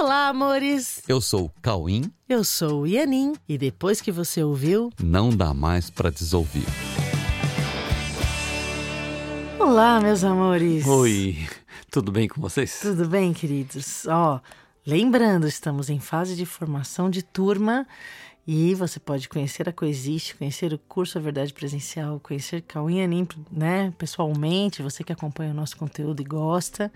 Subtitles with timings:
[0.00, 1.02] Olá, amores!
[1.06, 2.10] Eu sou o Cauim.
[2.26, 3.34] Eu sou o Ianin.
[3.46, 6.64] E depois que você ouviu, Não dá mais pra desouvir.
[9.58, 10.86] Olá, meus amores!
[10.86, 11.46] Oi,
[11.90, 12.80] tudo bem com vocês?
[12.80, 14.06] Tudo bem, queridos?
[14.06, 14.40] Ó,
[14.86, 17.86] lembrando, estamos em fase de formação de turma
[18.52, 23.02] e você pode conhecer a Coexiste, conhecer o curso A Verdade Presencial, conhecer Cauim e
[23.02, 26.92] Anim, né, pessoalmente, você que acompanha o nosso conteúdo e gosta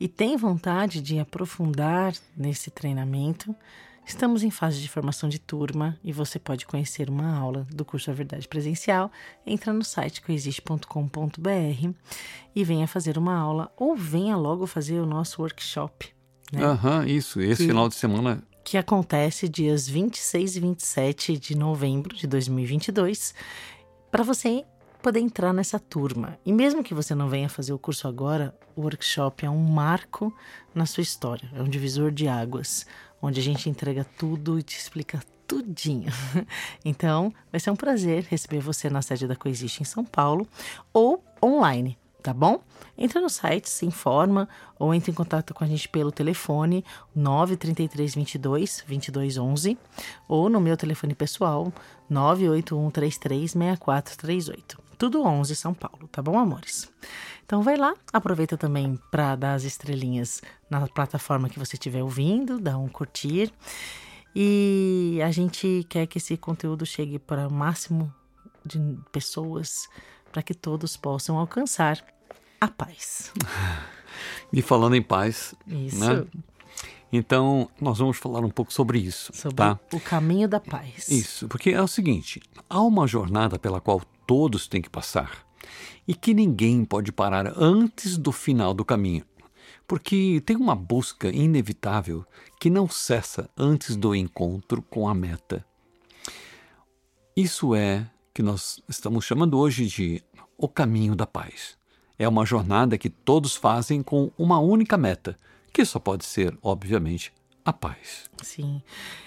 [0.00, 3.54] e tem vontade de aprofundar nesse treinamento.
[4.04, 8.10] Estamos em fase de formação de turma e você pode conhecer uma aula do curso
[8.10, 9.08] A Verdade Presencial.
[9.46, 11.90] Entra no site coexiste.com.br
[12.56, 16.08] e venha fazer uma aula ou venha logo fazer o nosso workshop,
[16.52, 16.64] né?
[16.64, 17.40] Aham, isso.
[17.40, 18.42] Esse Que- final de semana.
[18.68, 23.34] Que acontece dias 26 e 27 de novembro de 2022,
[24.10, 24.62] para você
[25.02, 26.38] poder entrar nessa turma.
[26.44, 30.30] E mesmo que você não venha fazer o curso agora, o workshop é um marco
[30.74, 32.86] na sua história, é um divisor de águas,
[33.22, 36.12] onde a gente entrega tudo e te explica tudinho.
[36.84, 40.46] Então, vai ser um prazer receber você na sede da Coexiste em São Paulo
[40.92, 42.60] ou online, tá bom?
[42.96, 48.14] Entra no site, se informa ou entre em contato com a gente pelo telefone 933
[48.14, 49.78] 22 22 11
[50.26, 51.72] ou no meu telefone pessoal
[52.08, 54.82] 981 33 6438.
[54.98, 56.90] Tudo 11 São Paulo, tá bom, amores?
[57.46, 62.58] Então vai lá, aproveita também para dar as estrelinhas na plataforma que você estiver ouvindo,
[62.58, 63.52] dá um curtir.
[64.34, 68.12] E a gente quer que esse conteúdo chegue para o máximo
[68.64, 68.78] de
[69.10, 69.88] pessoas
[70.32, 72.04] para que todos possam alcançar
[72.60, 73.32] a paz.
[74.52, 75.98] E falando em paz, Isso.
[76.00, 76.26] né?
[77.12, 79.78] Então, nós vamos falar um pouco sobre isso, Sobre tá?
[79.92, 81.08] o caminho da paz.
[81.08, 85.46] Isso, porque é o seguinte: há uma jornada pela qual todos têm que passar
[86.06, 89.24] e que ninguém pode parar antes do final do caminho,
[89.86, 92.24] porque tem uma busca inevitável
[92.60, 95.64] que não cessa antes do encontro com a meta.
[97.36, 100.22] Isso é que nós estamos chamando hoje de
[100.56, 101.76] o caminho da paz.
[102.16, 105.36] É uma jornada que todos fazem com uma única meta,
[105.72, 107.32] que só pode ser, obviamente,
[107.64, 108.30] a paz.
[108.40, 108.80] Sim.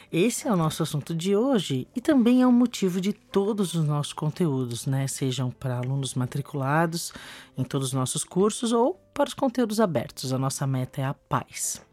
[0.09, 3.83] Esse é o nosso assunto de hoje e também é o motivo de todos os
[3.83, 5.05] nossos conteúdos, né?
[5.07, 7.11] Sejam para alunos matriculados
[7.57, 10.31] em todos os nossos cursos ou para os conteúdos abertos.
[10.31, 11.85] A nossa meta é a paz.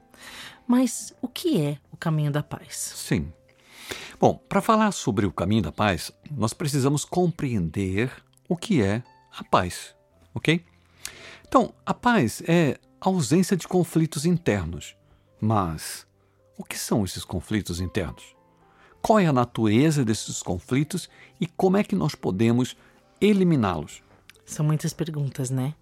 [0.68, 2.76] Mas o que é o caminho da paz?
[2.94, 3.32] Sim.
[4.20, 8.10] Bom, para falar sobre o caminho da paz, nós precisamos compreender
[8.48, 9.02] o que é
[9.36, 9.94] a paz,
[10.34, 10.64] ok?
[11.46, 14.96] Então, a paz é a ausência de conflitos internos.
[15.40, 16.04] Mas
[16.56, 18.34] o que são esses conflitos internos?
[19.00, 21.08] Qual é a natureza desses conflitos
[21.40, 22.76] e como é que nós podemos
[23.20, 24.02] eliminá-los?
[24.44, 25.74] São muitas perguntas, né?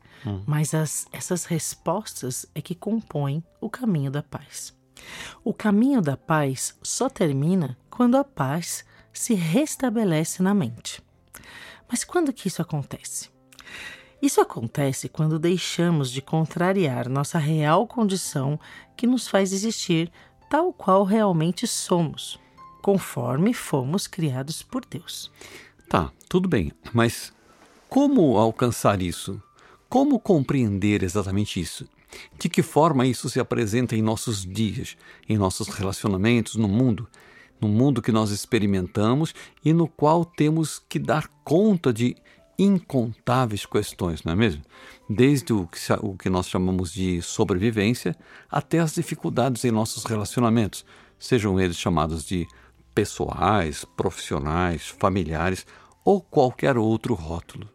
[0.47, 4.74] Mas as- essas respostas é que compõem o caminho da paz.
[5.44, 11.03] O caminho da paz só termina quando a paz se restabelece na mente.
[11.89, 13.31] Mas quando que isso acontece?
[14.21, 18.61] Isso acontece quando deixamos de contrariar nossa real condição
[18.95, 20.12] que nos faz existir
[20.51, 22.39] tal qual realmente somos,
[22.83, 25.33] conforme fomos criados por Deus.
[25.89, 27.33] Tá, tudo bem, mas
[27.89, 29.43] como alcançar isso?
[29.89, 31.89] Como compreender exatamente isso?
[32.39, 37.09] De que forma isso se apresenta em nossos dias, em nossos relacionamentos, no mundo?
[37.61, 39.34] No mundo que nós experimentamos
[39.65, 42.17] e no qual temos que dar conta de
[42.59, 44.62] incontáveis questões, não é mesmo?
[45.09, 48.16] Desde o que, o que nós chamamos de sobrevivência
[48.50, 50.84] até as dificuldades em nossos relacionamentos,
[51.19, 52.47] sejam eles chamados de
[52.95, 55.66] pessoais, profissionais, familiares
[56.05, 57.69] ou qualquer outro rótulo.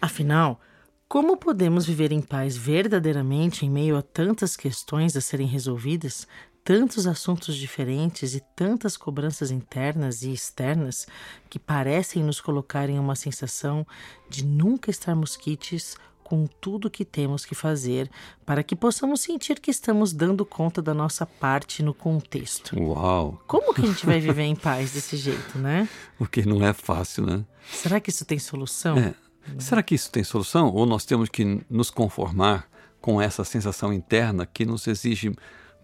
[0.00, 0.60] Afinal,
[1.06, 6.26] como podemos viver em paz verdadeiramente em meio a tantas questões a serem resolvidas,
[6.64, 11.06] tantos assuntos diferentes e tantas cobranças internas e externas
[11.48, 13.86] que parecem nos colocar em uma sensação
[14.28, 15.96] de nunca estarmos quites
[16.30, 18.08] com tudo que temos que fazer
[18.46, 22.80] para que possamos sentir que estamos dando conta da nossa parte no contexto?
[22.80, 23.42] Uau!
[23.48, 25.88] Como que a gente vai viver em paz desse jeito, né?
[26.20, 27.44] O que não é fácil, né?
[27.68, 28.96] Será que isso tem solução?
[28.96, 29.14] É.
[29.58, 30.72] Será que isso tem solução?
[30.72, 32.70] Ou nós temos que nos conformar
[33.00, 35.34] com essa sensação interna que nos exige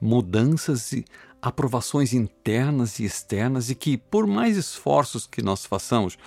[0.00, 1.04] mudanças e
[1.40, 6.18] aprovações internas e externas e que, por mais esforços que nós façamos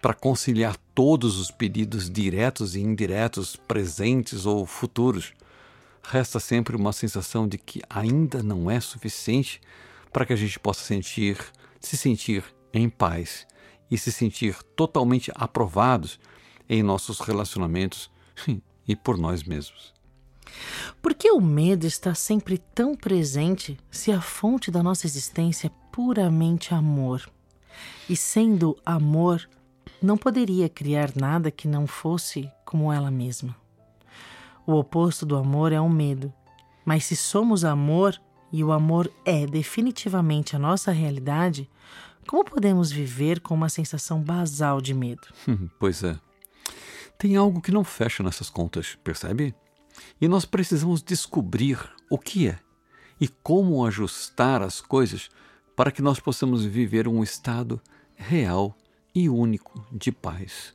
[0.00, 5.32] para conciliar todos os pedidos diretos e indiretos, presentes ou futuros,
[6.02, 9.60] resta sempre uma sensação de que ainda não é suficiente
[10.12, 11.38] para que a gente possa sentir,
[11.78, 13.46] se sentir em paz
[13.90, 16.18] e se sentir totalmente aprovados
[16.68, 18.10] em nossos relacionamentos
[18.88, 19.99] e por nós mesmos.
[21.00, 25.70] Por que o medo está sempre tão presente se a fonte da nossa existência é
[25.92, 27.28] puramente amor?
[28.08, 29.48] E sendo amor,
[30.02, 33.56] não poderia criar nada que não fosse como ela mesma.
[34.66, 36.32] O oposto do amor é o medo.
[36.84, 38.20] Mas se somos amor
[38.52, 41.68] e o amor é definitivamente a nossa realidade,
[42.26, 45.28] como podemos viver com uma sensação basal de medo?
[45.78, 46.18] pois é.
[47.18, 49.54] Tem algo que não fecha nessas contas, percebe?
[50.20, 51.78] E nós precisamos descobrir
[52.10, 52.58] o que é
[53.20, 55.28] e como ajustar as coisas
[55.76, 57.80] para que nós possamos viver um estado
[58.16, 58.76] real
[59.14, 60.74] e único de paz.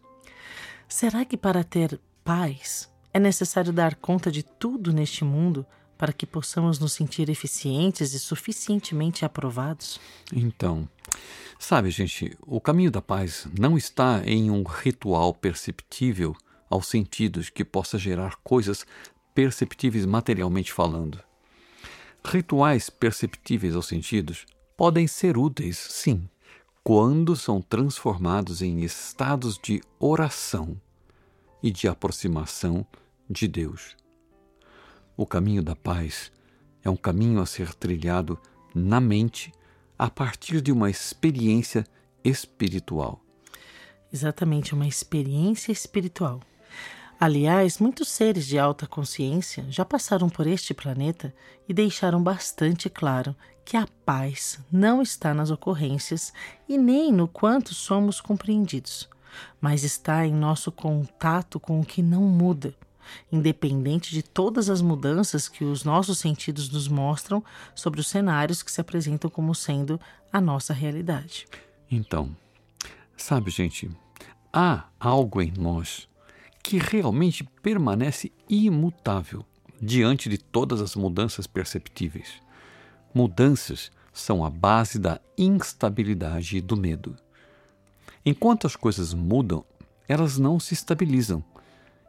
[0.88, 5.66] Será que para ter paz é necessário dar conta de tudo neste mundo
[5.98, 10.00] para que possamos nos sentir eficientes e suficientemente aprovados?
[10.34, 10.88] Então,
[11.58, 16.36] sabe, gente, o caminho da paz não está em um ritual perceptível
[16.70, 18.86] aos sentidos que possa gerar coisas
[19.36, 21.22] perceptíveis materialmente falando.
[22.24, 24.46] Rituais perceptíveis aos sentidos
[24.76, 26.28] podem ser úteis, sim,
[26.84, 30.80] quando são transformados em estados de oração
[31.62, 32.86] e de aproximação
[33.30, 33.96] de Deus.
[35.18, 36.32] O caminho da paz
[36.84, 38.40] é um caminho a ser trilhado
[38.74, 39.52] na mente
[39.98, 41.86] a partir de uma experiência
[42.24, 43.22] espiritual.
[44.12, 46.42] Exatamente, uma experiência espiritual.
[47.18, 51.34] Aliás, muitos seres de alta consciência já passaram por este planeta
[51.68, 53.34] e deixaram bastante claro
[53.64, 56.34] que a paz não está nas ocorrências
[56.68, 59.10] e nem no quanto somos compreendidos,
[59.62, 62.76] mas está em nosso contato com o que não muda,
[63.32, 67.42] independente de todas as mudanças que os nossos sentidos nos mostram
[67.74, 70.00] sobre os cenários que se apresentam como sendo
[70.34, 71.48] a nossa realidade.
[71.90, 72.36] Então,
[73.16, 73.90] sabe, gente,
[74.52, 76.10] há algo em nós
[76.66, 79.46] que realmente permanece imutável
[79.80, 82.42] diante de todas as mudanças perceptíveis.
[83.14, 87.16] Mudanças são a base da instabilidade e do medo.
[88.26, 89.64] Enquanto as coisas mudam,
[90.08, 91.44] elas não se estabilizam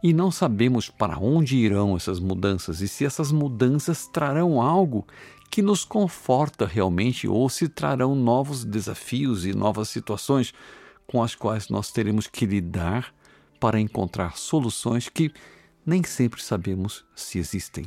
[0.03, 5.07] e não sabemos para onde irão essas mudanças e se essas mudanças trarão algo
[5.51, 10.55] que nos conforta realmente ou se trarão novos desafios e novas situações
[11.07, 13.15] com as quais nós teremos que lidar
[13.59, 15.33] para encontrar soluções que
[15.85, 17.87] nem sempre sabemos se existem.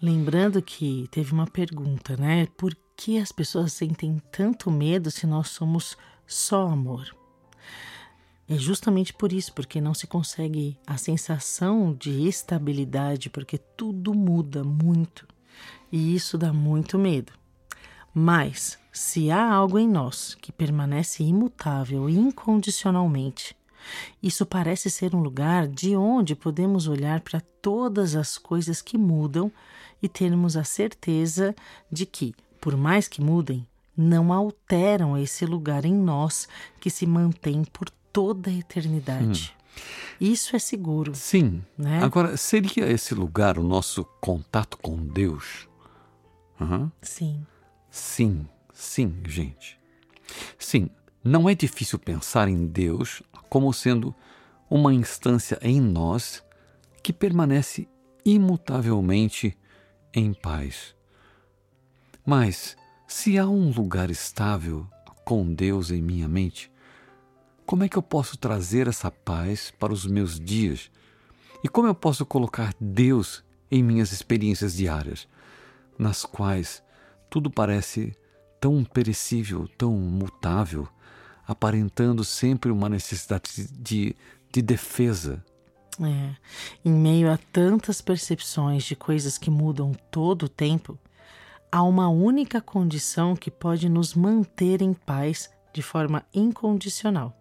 [0.00, 2.46] Lembrando que teve uma pergunta, né?
[2.56, 5.96] Por que as pessoas sentem tanto medo se nós somos
[6.26, 7.14] só amor?
[8.48, 14.64] É justamente por isso, porque não se consegue a sensação de estabilidade, porque tudo muda
[14.64, 15.26] muito
[15.90, 17.32] e isso dá muito medo.
[18.14, 23.54] Mas, se há algo em nós que permanece imutável incondicionalmente,
[24.22, 29.50] isso parece ser um lugar de onde podemos olhar para todas as coisas que mudam
[30.02, 31.54] e termos a certeza
[31.90, 33.66] de que, por mais que mudem,
[33.96, 36.48] não alteram esse lugar em nós
[36.80, 39.52] que se mantém por toda a eternidade.
[39.54, 39.58] Hum.
[40.20, 41.14] Isso é seguro.
[41.14, 41.62] Sim.
[41.76, 42.02] Né?
[42.02, 45.68] Agora, seria esse lugar o nosso contato com Deus?
[46.60, 46.90] Uhum.
[47.00, 47.46] Sim.
[47.90, 49.78] Sim, sim, gente.
[50.58, 50.90] Sim,
[51.28, 54.14] não é difícil pensar em Deus como sendo
[54.70, 56.42] uma instância em nós
[57.02, 57.86] que permanece
[58.24, 59.56] imutavelmente
[60.14, 60.94] em paz.
[62.24, 64.86] Mas, se há um lugar estável
[65.22, 66.72] com Deus em minha mente,
[67.66, 70.90] como é que eu posso trazer essa paz para os meus dias?
[71.62, 75.28] E como eu posso colocar Deus em minhas experiências diárias,
[75.98, 76.82] nas quais
[77.28, 78.16] tudo parece
[78.58, 80.88] tão perecível, tão mutável,
[81.48, 84.14] aparentando sempre uma necessidade de,
[84.52, 85.42] de defesa.
[85.98, 86.36] É,
[86.84, 90.98] em meio a tantas percepções de coisas que mudam todo o tempo,
[91.72, 97.34] há uma única condição que pode nos manter em paz de forma incondicional.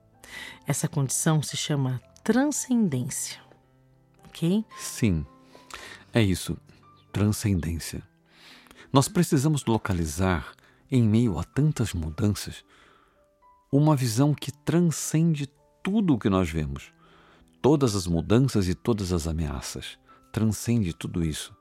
[0.65, 3.39] Essa condição se chama transcendência.
[4.25, 4.63] Ok?
[4.79, 5.25] Sim,
[6.13, 6.57] é isso,
[7.11, 8.01] transcendência.
[8.91, 10.53] Nós precisamos localizar,
[10.89, 12.63] em meio a tantas mudanças,
[13.71, 15.47] uma visão que transcende
[15.83, 16.91] tudo o que nós vemos.
[17.61, 19.97] Todas as mudanças e todas as ameaças.
[20.31, 21.55] Transcende tudo isso.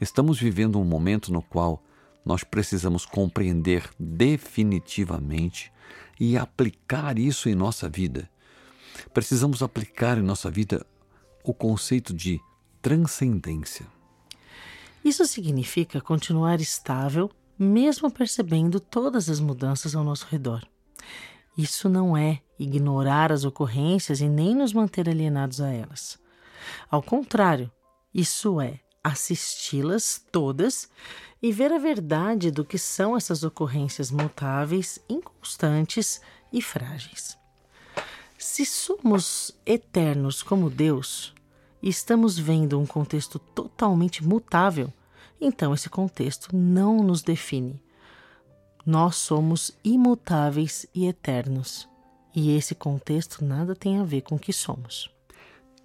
[0.00, 1.82] Estamos vivendo um momento no qual
[2.24, 5.72] nós precisamos compreender definitivamente
[6.20, 8.28] e aplicar isso em nossa vida.
[9.14, 10.84] Precisamos aplicar em nossa vida
[11.42, 12.40] o conceito de
[12.82, 13.86] transcendência.
[15.04, 20.62] Isso significa continuar estável, mesmo percebendo todas as mudanças ao nosso redor.
[21.58, 26.16] Isso não é ignorar as ocorrências e nem nos manter alienados a elas.
[26.88, 27.68] Ao contrário,
[28.14, 30.88] isso é assisti-las todas
[31.42, 36.20] e ver a verdade do que são essas ocorrências mutáveis, inconstantes
[36.52, 37.36] e frágeis.
[38.38, 41.34] Se somos eternos como Deus
[41.82, 44.92] e estamos vendo um contexto totalmente mutável,
[45.40, 47.82] então esse contexto não nos define.
[48.88, 51.86] Nós somos imutáveis e eternos,
[52.34, 55.10] e esse contexto nada tem a ver com o que somos.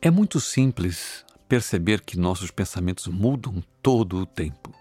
[0.01, 4.73] É muito simples perceber que nossos pensamentos mudam todo o tempo.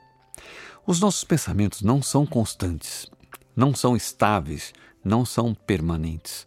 [0.86, 3.10] Os nossos pensamentos não são constantes,
[3.56, 4.72] não são estáveis,
[5.04, 6.46] não são permanentes.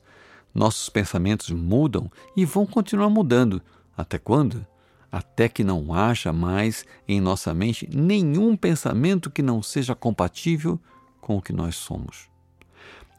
[0.53, 3.62] Nossos pensamentos mudam e vão continuar mudando.
[3.98, 4.65] Até quando?
[5.12, 10.79] Até que não haja mais em nossa mente nenhum pensamento que não seja compatível
[11.25, 12.29] com o que nós somos.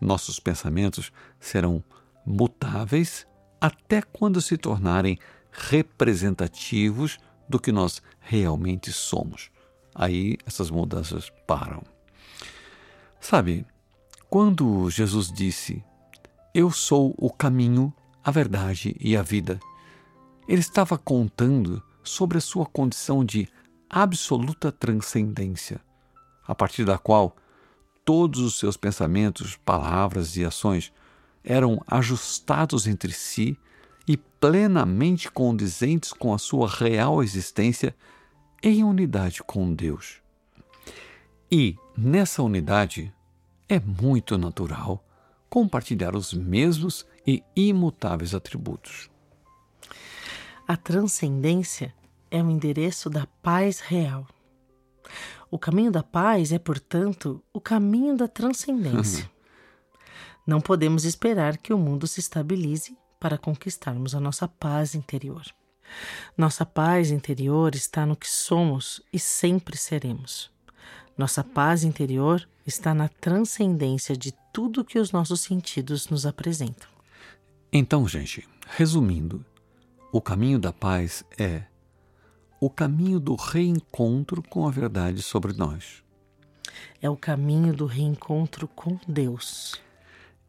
[0.01, 1.11] Nossos pensamentos
[1.41, 1.83] serão
[2.25, 3.27] mutáveis
[3.61, 5.19] até quando se tornarem
[5.51, 9.51] representativos do que nós realmente somos.
[9.93, 11.83] Aí essas mudanças param.
[13.21, 13.67] Sabe,
[14.31, 15.83] quando Jesus disse:
[16.55, 19.59] Eu sou o caminho, a verdade e a vida,
[20.47, 23.49] ele estava contando sobre a sua condição de
[23.91, 25.81] absoluta transcendência,
[26.47, 27.35] a partir da qual
[28.07, 30.93] todos os seus pensamentos, palavras e ações
[31.43, 33.59] eram ajustados entre si
[34.07, 37.95] e plenamente condizentes com a sua real existência
[38.63, 40.23] em unidade com Deus.
[41.51, 43.13] E, nessa unidade,
[43.69, 45.05] é muito natural
[45.51, 49.11] compartilhar os mesmos e imutáveis atributos.
[50.67, 51.93] A transcendência
[52.31, 54.27] é o endereço da paz real.
[55.51, 59.31] O caminho da paz é, portanto, o caminho da transcendência.
[60.47, 65.45] Não podemos esperar que o mundo se estabilize para conquistarmos a nossa paz interior.
[66.37, 70.51] Nossa paz interior está no que somos e sempre seremos.
[71.17, 76.89] Nossa paz interior está na transcendência de tudo que os nossos sentidos nos apresentam.
[77.73, 79.45] Então, gente, resumindo,
[80.13, 81.65] o caminho da paz é
[82.61, 86.03] o caminho do reencontro com a verdade sobre nós.
[87.01, 89.81] É o caminho do reencontro com Deus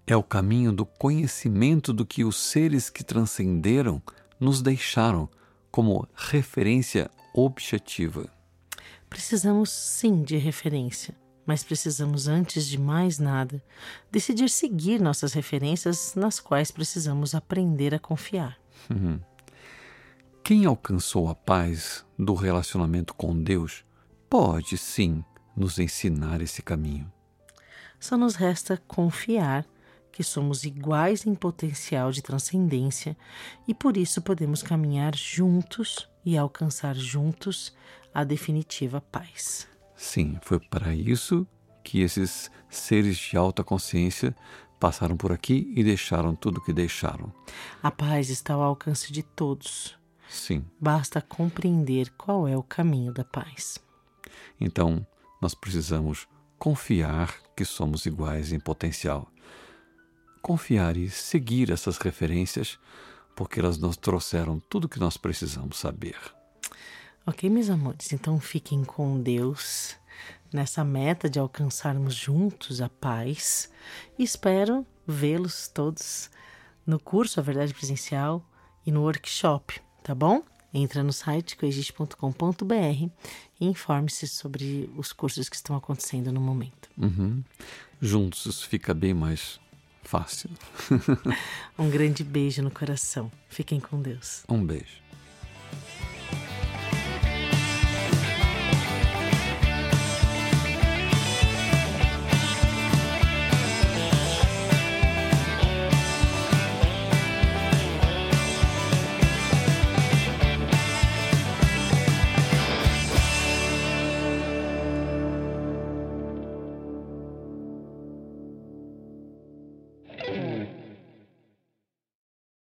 [0.07, 4.01] é o caminho do conhecimento do que os seres que transcenderam
[4.39, 5.29] nos deixaram
[5.69, 8.29] como referência objetiva.
[9.09, 11.13] Precisamos sim de referência,
[11.45, 13.61] mas precisamos, antes de mais nada,
[14.09, 18.57] decidir seguir nossas referências nas quais precisamos aprender a confiar.
[18.89, 19.19] Uhum.
[20.47, 23.83] Quem alcançou a paz do relacionamento com Deus
[24.29, 25.21] pode sim
[25.53, 27.11] nos ensinar esse caminho.
[27.99, 29.65] Só nos resta confiar
[30.09, 33.17] que somos iguais em potencial de transcendência
[33.67, 37.75] e por isso podemos caminhar juntos e alcançar juntos
[38.13, 39.67] a definitiva paz.
[39.97, 41.45] Sim, foi para isso
[41.83, 44.33] que esses seres de alta consciência
[44.79, 47.33] passaram por aqui e deixaram tudo o que deixaram.
[47.83, 49.97] A paz está ao alcance de todos.
[50.29, 50.65] Sim.
[50.79, 53.79] Basta compreender qual é o caminho da paz.
[54.59, 55.05] Então,
[55.41, 59.31] nós precisamos confiar que somos iguais em potencial
[60.47, 62.79] confiar e seguir essas referências,
[63.35, 66.15] porque elas nos trouxeram tudo o que nós precisamos saber.
[67.25, 69.97] Ok, meus amores, então fiquem com Deus
[70.53, 73.69] nessa meta de alcançarmos juntos a paz
[74.17, 76.31] espero vê-los todos
[76.85, 78.41] no curso A Verdade Presencial
[78.85, 80.41] e no workshop, tá bom?
[80.73, 83.09] Entra no site coexiste.com.br
[83.59, 86.89] e informe-se sobre os cursos que estão acontecendo no momento.
[86.97, 87.43] Uhum.
[88.01, 89.59] Juntos fica bem mais
[90.03, 90.49] fácil.
[91.77, 93.29] um grande beijo no coração.
[93.49, 94.45] Fiquem com Deus.
[94.47, 95.01] Um beijo.